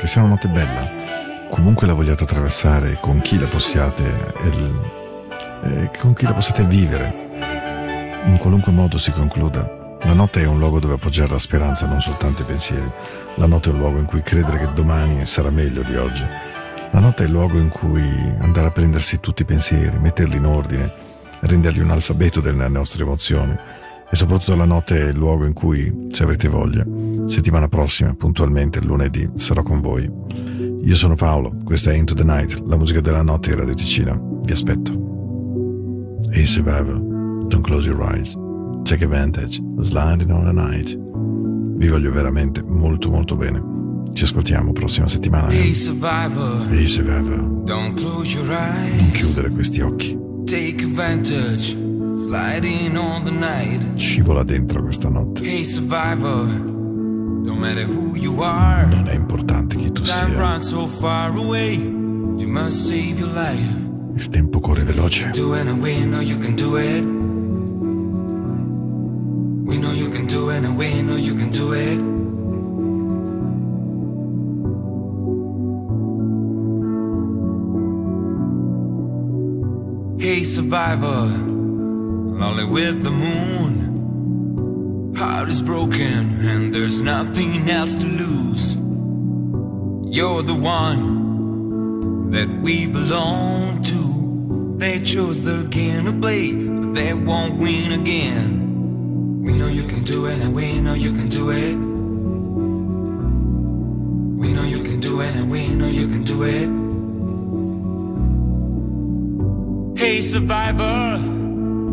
che 0.00 0.06
sia 0.06 0.22
una 0.22 0.30
notte 0.30 0.48
bella. 0.48 0.88
Comunque 1.50 1.86
la 1.86 1.92
vogliate 1.92 2.22
attraversare, 2.22 2.96
con 3.02 3.20
chi 3.20 3.38
la 3.38 3.48
possiate, 3.48 4.32
e 4.42 4.48
il- 4.48 4.80
e 5.62 5.90
con 5.98 6.14
chi 6.14 6.24
la 6.24 6.32
possiate 6.32 6.64
vivere. 6.64 7.28
In 8.24 8.38
qualunque 8.38 8.72
modo 8.72 8.96
si 8.96 9.10
concluda. 9.10 9.98
La 10.04 10.14
notte 10.14 10.40
è 10.40 10.46
un 10.46 10.58
luogo 10.58 10.80
dove 10.80 10.94
appoggiare 10.94 11.28
la 11.28 11.38
speranza, 11.38 11.86
non 11.86 12.00
soltanto 12.00 12.40
i 12.40 12.46
pensieri. 12.46 12.90
La 13.34 13.44
notte 13.44 13.68
è 13.68 13.72
un 13.74 13.78
luogo 13.78 13.98
in 13.98 14.06
cui 14.06 14.22
credere 14.22 14.56
che 14.60 14.72
domani 14.72 15.26
sarà 15.26 15.50
meglio 15.50 15.82
di 15.82 15.94
oggi. 15.96 16.24
La 16.92 17.00
notte 17.00 17.24
è 17.24 17.26
il 17.26 17.32
luogo 17.32 17.58
in 17.58 17.68
cui 17.68 18.34
andare 18.38 18.68
a 18.68 18.70
prendersi 18.70 19.20
tutti 19.20 19.42
i 19.42 19.44
pensieri, 19.44 19.98
metterli 19.98 20.36
in 20.36 20.46
ordine, 20.46 20.90
rendergli 21.40 21.80
un 21.80 21.90
alfabeto 21.90 22.40
delle 22.40 22.68
nostre 22.68 23.02
emozioni. 23.02 23.54
E 24.08 24.16
soprattutto 24.16 24.56
la 24.56 24.64
notte 24.64 24.98
è 24.98 25.08
il 25.10 25.16
luogo 25.16 25.44
in 25.44 25.52
cui, 25.52 26.06
se 26.10 26.22
avrete 26.22 26.48
voglia, 26.48 26.84
settimana 27.30 27.68
prossima, 27.68 28.12
puntualmente 28.14 28.82
lunedì, 28.82 29.28
sarò 29.36 29.62
con 29.62 29.80
voi. 29.80 30.10
Io 30.82 30.94
sono 30.96 31.14
Paolo, 31.14 31.56
questa 31.64 31.92
è 31.92 31.96
Into 31.96 32.14
the 32.14 32.24
Night, 32.24 32.60
la 32.66 32.76
musica 32.76 33.00
della 33.00 33.22
notte 33.22 33.50
in 33.50 33.56
Radio 33.56 33.74
Ticino. 33.74 34.40
Vi 34.42 34.52
aspetto. 34.52 34.92
Hey 36.32 36.44
survivor, 36.44 36.98
don't 37.46 37.62
close 37.62 37.88
your 37.88 38.00
eyes. 38.02 38.36
Take 38.82 39.04
advantage, 39.04 39.62
sliding 39.78 40.30
on 40.30 40.44
the 40.44 40.52
night. 40.52 40.98
Vi 41.78 41.88
voglio 41.88 42.10
veramente 42.10 42.62
molto 42.62 43.10
molto 43.10 43.36
bene. 43.36 43.62
Ci 44.12 44.24
ascoltiamo 44.24 44.72
prossima 44.72 45.06
settimana. 45.06 45.50
Hey 45.50 45.70
eh. 45.70 45.74
survivor, 45.74 46.66
Hey 46.70 46.88
survivor, 46.88 47.62
don't 47.64 47.94
close 47.94 48.36
your 48.36 48.48
non 48.48 48.56
eyes. 48.56 49.12
chiudere 49.12 49.50
questi 49.50 49.80
occhi. 49.80 50.18
Take 50.44 50.84
advantage, 50.84 51.76
sliding 52.14 52.96
on 52.96 53.22
the 53.22 53.30
night. 53.30 53.96
Scivola 53.96 54.42
dentro 54.42 54.82
questa 54.82 55.08
notte. 55.08 55.42
Hey 55.44 55.64
survivor, 55.64 56.48
no 57.42 57.54
matter 57.54 57.84
who 57.84 58.16
you 58.16 58.40
are, 58.42 58.86
Non 58.86 59.08
è 59.08 59.14
importante 59.14 59.76
chi 59.76 59.90
tu 59.92 60.04
sia. 60.04 60.26
runs 60.36 60.68
so 60.68 60.86
far 60.86 61.34
away. 61.36 61.74
You 62.38 62.48
must 62.48 62.86
save 62.88 63.18
your 63.18 63.32
life. 63.32 63.88
Il 64.16 64.28
tempo 64.28 64.60
corre 64.60 64.82
veloce. 64.82 65.30
Do 65.32 65.54
it 65.54 65.66
and 65.66 65.80
we 65.82 66.04
know 66.04 66.20
you 66.20 66.38
can 66.38 66.54
do 66.54 66.76
it. 66.76 67.02
We 69.64 69.78
know 69.78 69.92
you 69.92 70.10
can 70.10 70.26
do 70.26 70.50
it 70.50 70.64
and 70.64 70.76
we 70.76 71.00
know 71.02 71.16
you 71.16 71.34
can 71.36 71.50
do 71.50 71.72
it. 71.72 71.98
Hey 80.20 80.44
survivor, 80.44 81.26
lonely 82.40 82.64
with 82.66 83.02
the 83.02 83.10
moon. 83.10 83.89
Heart 85.20 85.48
is 85.50 85.60
broken 85.60 86.40
and 86.46 86.72
there's 86.72 87.02
nothing 87.02 87.68
else 87.68 87.94
to 87.96 88.06
lose. 88.06 88.76
You're 90.16 90.40
the 90.40 90.54
one 90.54 92.30
that 92.30 92.48
we 92.62 92.86
belong 92.86 93.82
to. 93.82 94.76
They 94.78 94.98
chose 95.00 95.44
the 95.44 95.68
game 95.68 96.06
to 96.06 96.12
play, 96.14 96.54
but 96.54 96.94
they 96.94 97.12
won't 97.12 97.58
win 97.58 98.00
again. 98.00 99.42
We 99.42 99.52
know 99.58 99.68
you 99.68 99.86
can 99.86 100.04
do 100.04 100.24
it, 100.24 100.40
and 100.40 100.54
we 100.54 100.80
know 100.80 100.94
you 100.94 101.12
can 101.12 101.28
do 101.28 101.50
it. 101.50 101.76
We 104.40 104.54
know 104.54 104.64
you 104.64 104.82
can 104.82 105.00
do 105.00 105.20
it, 105.20 105.36
and 105.36 105.50
we 105.50 105.68
know 105.74 105.88
you 105.88 106.08
can 106.08 106.24
do 106.24 106.44
it. 106.44 106.66
Hey, 110.00 110.22
survivor, 110.22 111.18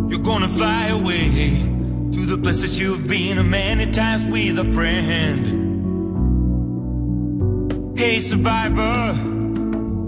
you're 0.09 0.23
gonna 0.23 0.47
fly 0.47 0.87
away 0.87 1.75
to 2.17 2.25
the 2.25 2.37
places 2.41 2.79
you've 2.79 3.07
been 3.07 3.37
a 3.37 3.43
many 3.43 3.85
times 3.85 4.27
with 4.27 4.57
a 4.57 4.63
friend. 4.73 5.45
Hey, 7.95 8.17
survivor, 8.17 9.13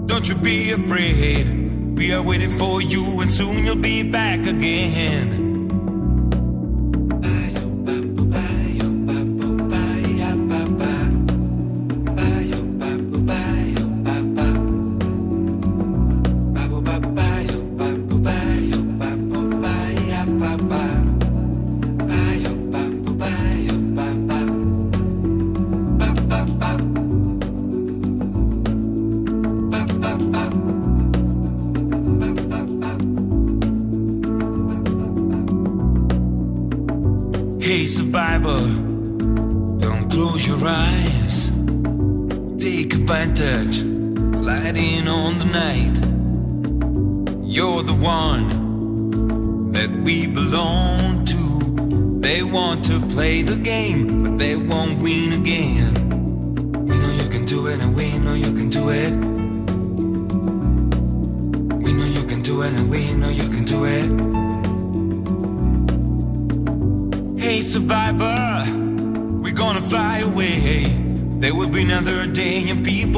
don't 0.06 0.28
you 0.28 0.34
be 0.34 0.72
afraid. 0.72 1.96
We 1.96 2.12
are 2.12 2.22
waiting 2.22 2.50
for 2.58 2.82
you, 2.82 3.20
and 3.20 3.30
soon 3.30 3.64
you'll 3.64 3.76
be 3.76 4.02
back 4.02 4.40
again. 4.40 5.49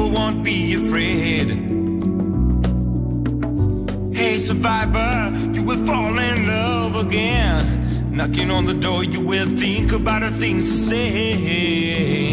people 0.03 0.19
won't 0.19 0.43
be 0.43 0.73
afraid. 0.75 1.49
Hey, 4.13 4.37
survivor, 4.37 5.31
you 5.53 5.63
will 5.63 5.85
fall 5.85 6.17
in 6.19 6.47
love 6.47 7.05
again. 7.05 8.15
Knocking 8.15 8.51
on 8.51 8.65
the 8.65 8.73
door, 8.73 9.03
you 9.03 9.21
will 9.21 9.47
think 9.57 9.93
about 9.93 10.21
the 10.21 10.31
things 10.31 10.69
to 10.71 10.77
say. 10.77 12.32